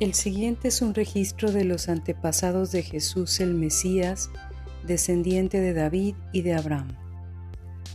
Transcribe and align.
El 0.00 0.14
siguiente 0.14 0.68
es 0.68 0.82
un 0.82 0.92
registro 0.92 1.52
de 1.52 1.64
los 1.64 1.88
antepasados 1.88 2.72
de 2.72 2.82
Jesús 2.82 3.38
el 3.38 3.54
Mesías, 3.54 4.28
descendiente 4.84 5.60
de 5.60 5.72
David 5.72 6.16
y 6.32 6.42
de 6.42 6.54
Abraham. 6.54 6.88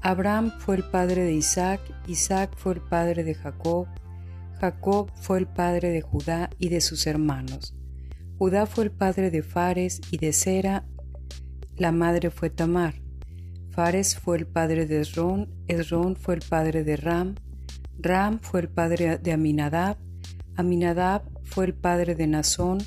Abraham 0.00 0.52
fue 0.60 0.76
el 0.76 0.84
padre 0.84 1.24
de 1.24 1.32
Isaac, 1.32 1.80
Isaac 2.06 2.52
fue 2.56 2.74
el 2.74 2.80
padre 2.80 3.24
de 3.24 3.34
Jacob, 3.34 3.88
Jacob 4.60 5.10
fue 5.16 5.40
el 5.40 5.48
padre 5.48 5.90
de 5.90 6.00
Judá 6.00 6.48
y 6.60 6.68
de 6.68 6.80
sus 6.80 7.08
hermanos. 7.08 7.74
Judá 8.38 8.66
fue 8.66 8.84
el 8.84 8.92
padre 8.92 9.32
de 9.32 9.42
Fares 9.42 10.00
y 10.12 10.18
de 10.18 10.32
Sera, 10.32 10.84
la 11.76 11.90
madre 11.90 12.30
fue 12.30 12.50
Tamar. 12.50 12.94
Fares 13.72 14.16
fue 14.16 14.38
el 14.38 14.46
padre 14.46 14.86
de 14.86 15.00
Esrón, 15.00 15.48
Esrón 15.66 16.14
fue 16.14 16.34
el 16.36 16.42
padre 16.48 16.84
de 16.84 16.96
Ram, 16.96 17.34
Ram 17.98 18.38
fue 18.38 18.60
el 18.60 18.68
padre 18.68 19.18
de 19.18 19.32
Aminadab, 19.32 19.98
Aminadab 20.60 21.22
fue 21.42 21.64
el 21.64 21.74
padre 21.74 22.14
de 22.14 22.26
Nazón, 22.26 22.80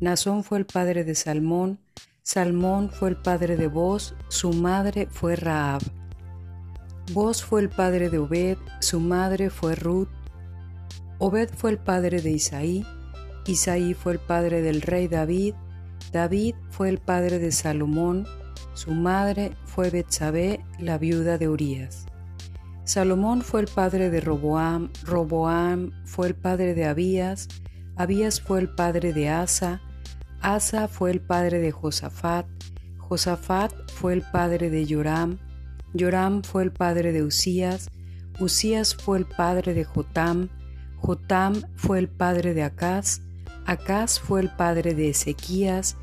Nazón 0.00 0.42
fue 0.42 0.58
el 0.58 0.66
padre 0.66 1.04
de 1.04 1.14
Salmón, 1.14 1.78
Salmón 2.22 2.90
fue 2.90 3.10
el 3.10 3.16
padre 3.16 3.56
de 3.56 3.68
Boz, 3.68 4.16
su 4.28 4.52
madre 4.52 5.06
fue 5.08 5.36
Raab. 5.36 5.82
Boz 7.12 7.44
fue 7.44 7.60
el 7.60 7.68
padre 7.68 8.10
de 8.10 8.18
Obed, 8.18 8.58
su 8.80 8.98
madre 8.98 9.50
fue 9.50 9.76
Ruth. 9.76 10.08
Obed 11.18 11.50
fue 11.56 11.70
el 11.70 11.78
padre 11.78 12.20
de 12.20 12.32
Isaí, 12.32 12.84
Isaí 13.46 13.94
fue 13.94 14.14
el 14.14 14.18
padre 14.18 14.60
del 14.60 14.82
rey 14.82 15.06
David, 15.06 15.54
David 16.12 16.56
fue 16.70 16.88
el 16.88 16.98
padre 16.98 17.38
de 17.38 17.52
Salomón, 17.52 18.26
su 18.74 18.90
madre 18.90 19.52
fue 19.64 19.90
Betsabé, 19.90 20.64
la 20.80 20.98
viuda 20.98 21.38
de 21.38 21.48
Urías. 21.48 22.06
Salomón 22.92 23.40
fue 23.40 23.62
el 23.62 23.68
padre 23.68 24.10
de 24.10 24.20
Roboam, 24.20 24.90
Roboam 25.04 25.92
fue 26.04 26.26
el 26.26 26.34
padre 26.34 26.74
de 26.74 26.84
Abías, 26.84 27.48
Abías 27.96 28.38
fue 28.38 28.60
el 28.60 28.68
padre 28.68 29.14
de 29.14 29.30
Asa, 29.30 29.80
Asa 30.42 30.88
fue 30.88 31.10
el 31.10 31.22
padre 31.22 31.60
de 31.60 31.72
Josafat, 31.72 32.44
Josafat 32.98 33.72
fue 33.92 34.12
el 34.12 34.20
padre 34.20 34.68
de 34.68 34.86
Joram, 34.86 35.38
Joram 35.98 36.42
fue 36.42 36.64
el 36.64 36.70
padre 36.70 37.12
de 37.12 37.22
Usías, 37.22 37.88
Usías 38.38 38.94
fue 38.94 39.16
el 39.16 39.24
padre 39.24 39.72
de 39.72 39.84
Jotam, 39.84 40.50
Jotam 40.98 41.62
fue 41.74 41.98
el 41.98 42.10
padre 42.10 42.52
de 42.52 42.62
Acaz, 42.62 43.22
Acaz 43.64 44.20
fue 44.20 44.42
el 44.42 44.50
padre 44.50 44.94
de 44.94 45.08
Ezequías, 45.08 45.96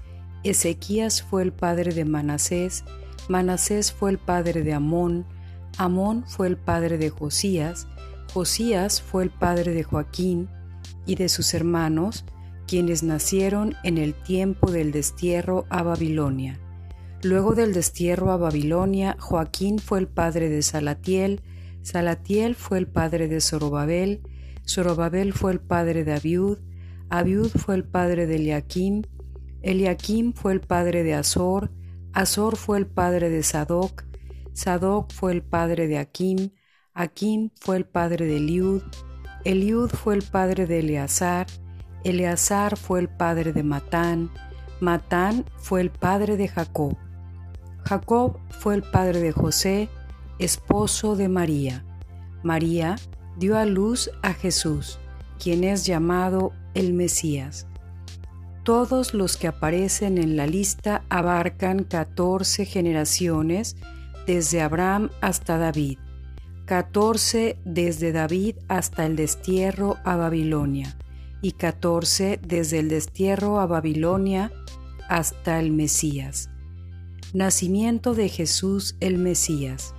Ezequías 0.43 1.21
fue 1.21 1.43
el 1.43 1.53
padre 1.53 1.93
de 1.93 2.05
Manasés, 2.05 2.83
Manasés 3.27 3.91
fue 3.91 4.09
el 4.09 4.17
padre 4.17 4.63
de 4.63 4.73
Amón, 4.73 5.27
Amón 5.79 6.25
fue 6.27 6.47
el 6.47 6.57
padre 6.57 6.97
de 6.97 7.09
Josías, 7.09 7.87
Josías 8.33 9.01
fue 9.01 9.23
el 9.23 9.29
padre 9.29 9.73
de 9.73 9.83
Joaquín 9.83 10.49
y 11.05 11.15
de 11.15 11.29
sus 11.29 11.53
hermanos, 11.53 12.25
quienes 12.67 13.01
nacieron 13.01 13.75
en 13.85 13.97
el 13.97 14.13
tiempo 14.13 14.71
del 14.71 14.91
destierro 14.91 15.65
a 15.69 15.81
Babilonia. 15.81 16.59
Luego 17.23 17.55
del 17.55 17.73
destierro 17.73 18.33
a 18.33 18.37
Babilonia, 18.37 19.15
Joaquín 19.21 19.79
fue 19.79 19.99
el 19.99 20.07
padre 20.07 20.49
de 20.49 20.63
Salatiel, 20.63 21.41
Salatiel 21.81 22.55
fue 22.55 22.77
el 22.77 22.87
padre 22.87 23.29
de 23.29 23.39
Zorobabel, 23.39 24.21
Zorobabel 24.67 25.31
fue 25.31 25.53
el 25.53 25.61
padre 25.61 26.03
de 26.03 26.11
Abiud, 26.11 26.57
Abiud 27.09 27.51
fue 27.51 27.75
el 27.75 27.85
padre 27.85 28.27
de 28.27 28.35
Eliakim, 28.35 29.03
Eliakim 29.61 30.33
fue 30.33 30.51
el 30.51 30.59
padre 30.59 31.03
de 31.03 31.13
Azor, 31.13 31.71
Azor 32.11 32.57
fue 32.57 32.79
el 32.79 32.85
padre 32.85 33.29
de 33.29 33.43
Sadoc, 33.43 34.08
Sadoc 34.53 35.11
fue 35.13 35.31
el 35.31 35.41
padre 35.41 35.87
de 35.87 35.97
Akim, 35.97 36.51
Akim 36.93 37.49
fue 37.59 37.77
el 37.77 37.85
padre 37.85 38.25
de 38.25 38.37
Eliud, 38.37 38.81
Eliud 39.45 39.89
fue 39.89 40.15
el 40.15 40.23
padre 40.23 40.65
de 40.65 40.79
Eleazar, 40.79 41.47
Eleazar 42.03 42.77
fue 42.77 42.99
el 42.99 43.09
padre 43.09 43.53
de 43.53 43.63
Matán, 43.63 44.31
Matán 44.79 45.45
fue 45.57 45.81
el 45.81 45.91
padre 45.91 46.37
de 46.37 46.47
Jacob. 46.47 46.97
Jacob 47.85 48.37
fue 48.49 48.75
el 48.75 48.83
padre 48.83 49.19
de 49.19 49.31
José, 49.31 49.89
esposo 50.39 51.15
de 51.15 51.27
María. 51.27 51.85
María 52.43 52.95
dio 53.37 53.57
a 53.57 53.65
luz 53.65 54.11
a 54.21 54.33
Jesús, 54.33 54.99
quien 55.41 55.63
es 55.63 55.85
llamado 55.85 56.53
el 56.73 56.93
Mesías. 56.93 57.67
Todos 58.63 59.13
los 59.13 59.37
que 59.37 59.47
aparecen 59.47 60.17
en 60.17 60.37
la 60.37 60.45
lista 60.45 61.03
abarcan 61.09 61.83
14 61.83 62.65
generaciones 62.65 63.75
desde 64.25 64.61
Abraham 64.61 65.09
hasta 65.21 65.57
David, 65.57 65.97
14 66.65 67.57
desde 67.65 68.11
David 68.11 68.55
hasta 68.67 69.05
el 69.05 69.15
destierro 69.15 69.97
a 70.03 70.15
Babilonia 70.15 70.97
y 71.41 71.53
14 71.53 72.39
desde 72.45 72.79
el 72.79 72.89
destierro 72.89 73.59
a 73.59 73.65
Babilonia 73.65 74.51
hasta 75.07 75.59
el 75.59 75.71
Mesías. 75.71 76.49
Nacimiento 77.33 78.13
de 78.13 78.29
Jesús 78.29 78.95
el 78.99 79.17
Mesías. 79.17 79.93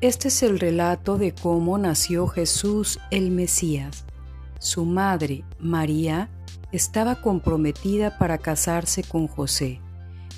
Este 0.00 0.28
es 0.28 0.42
el 0.42 0.58
relato 0.58 1.16
de 1.16 1.34
cómo 1.34 1.78
nació 1.78 2.26
Jesús 2.26 3.00
el 3.10 3.30
Mesías. 3.30 4.04
Su 4.58 4.84
madre, 4.84 5.44
María, 5.58 6.28
estaba 6.72 7.20
comprometida 7.20 8.18
para 8.18 8.38
casarse 8.38 9.02
con 9.02 9.28
José, 9.28 9.80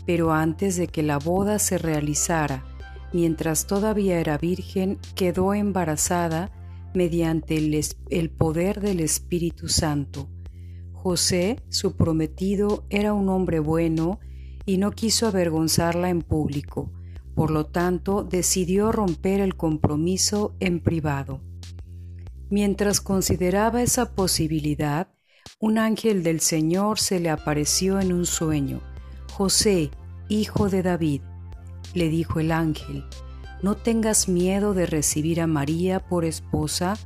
pero 0.07 0.33
antes 0.33 0.77
de 0.77 0.87
que 0.87 1.03
la 1.03 1.19
boda 1.19 1.59
se 1.59 1.79
realizara, 1.79 2.65
mientras 3.13 3.67
todavía 3.67 4.21
era 4.21 4.39
virgen, 4.39 4.99
quedó 5.15 5.53
embarazada 5.53 6.51
mediante 6.95 7.57
el, 7.59 8.31
poder 8.31 8.81
del 8.81 9.01
Espíritu 9.01 9.69
Santo. 9.69 10.29
José, 10.93 11.63
su 11.69 11.97
prometido, 11.97 12.85
era 12.89 13.13
un 13.13 13.29
hombre 13.29 13.59
bueno 13.59 14.19
y 14.65 14.79
no 14.79 14.93
quiso 14.93 15.27
avergonzarla 15.27 16.09
en 16.09 16.23
público, 16.23 16.91
por 17.35 17.51
lo 17.51 17.67
tanto 17.67 18.25
decidió 18.25 18.93
romper 18.93 19.41
el 19.41 19.57
compromiso 19.57 20.57
en 20.59 20.81
privado. 20.81 21.43
Mientras 22.49 23.01
consideraba 23.01 23.83
esa 23.83 24.15
posibilidad, 24.15 25.09
un 25.61 25.79
ángel 25.79 26.23
del 26.23 26.41
Señor 26.41 26.99
se 26.99 27.21
le 27.21 27.29
apareció 27.31 28.01
en 28.01 28.13
un 28.13 28.25
sueño. 28.25 28.81
José, 29.37 29.91
hijo 30.31 30.71
de 30.71 30.83
David, 30.83 31.21
le 31.93 32.09
dijo 32.09 32.41
el 32.41 32.51
ángel, 32.51 33.05
no 33.61 33.75
tengas 33.75 34.31
miedo 34.31 34.73
de 34.73 34.87
recibir 34.87 35.43
a 35.43 35.47
María 35.47 36.01
por 36.01 36.25
esposa, 36.25 36.97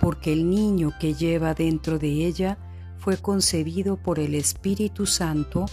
porque 0.00 0.32
el 0.32 0.50
niño 0.50 0.92
que 0.98 1.14
lleva 1.14 1.54
dentro 1.54 2.00
de 2.00 2.26
ella 2.26 2.58
fue 2.98 3.18
concebido 3.18 3.96
por 3.96 4.18
el 4.18 4.34
Espíritu 4.34 5.06
Santo 5.06 5.66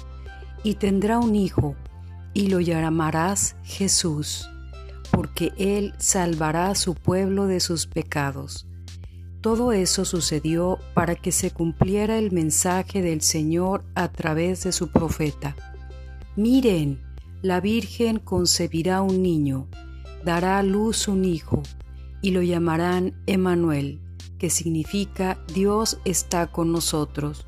y 0.63 0.75
tendrá 0.75 1.17
un 1.17 1.33
hijo, 1.33 1.75
y 2.31 2.49
lo 2.49 2.59
llamarás 2.59 3.55
Jesús, 3.63 4.47
porque 5.09 5.51
él 5.57 5.95
salvará 5.97 6.69
a 6.69 6.75
su 6.75 6.93
pueblo 6.93 7.47
de 7.47 7.59
sus 7.59 7.87
pecados. 7.87 8.67
Todo 9.41 9.71
eso 9.71 10.05
sucedió 10.05 10.77
para 10.93 11.15
que 11.15 11.31
se 11.31 11.49
cumpliera 11.49 12.19
el 12.19 12.31
mensaje 12.31 13.01
del 13.01 13.21
Señor 13.21 13.83
a 13.95 14.09
través 14.09 14.63
de 14.63 14.71
su 14.71 14.91
profeta. 14.91 15.55
Miren, 16.37 17.01
la 17.41 17.59
Virgen 17.59 18.19
concebirá 18.19 19.01
un 19.01 19.21
niño 19.21 19.67
dará 20.27 20.59
a 20.59 20.63
luz 20.63 21.07
un 21.07 21.25
hijo, 21.25 21.63
y 22.21 22.31
lo 22.31 22.41
llamarán 22.41 23.13
Emanuel, 23.27 24.01
que 24.37 24.49
significa 24.49 25.39
Dios 25.53 25.99
está 26.03 26.47
con 26.47 26.73
nosotros. 26.73 27.45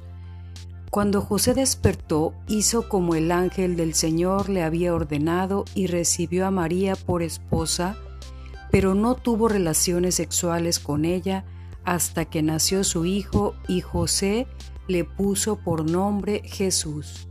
Cuando 0.89 1.21
José 1.21 1.53
despertó, 1.53 2.33
hizo 2.47 2.87
como 2.87 3.15
el 3.15 3.31
ángel 3.31 3.75
del 3.75 3.93
Señor 3.93 4.49
le 4.49 4.63
había 4.63 4.95
ordenado 4.95 5.65
y 5.75 5.87
recibió 5.87 6.47
a 6.47 6.51
María 6.51 6.95
por 6.95 7.21
esposa, 7.21 7.97
pero 8.71 8.95
no 8.95 9.15
tuvo 9.15 9.49
relaciones 9.49 10.15
sexuales 10.15 10.79
con 10.79 11.03
ella 11.03 11.43
hasta 11.83 12.25
que 12.25 12.41
nació 12.41 12.83
su 12.85 13.05
hijo 13.05 13.55
y 13.67 13.81
José 13.81 14.47
le 14.87 15.03
puso 15.03 15.57
por 15.57 15.89
nombre 15.89 16.41
Jesús. 16.45 17.28